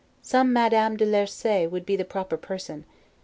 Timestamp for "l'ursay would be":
1.05-1.95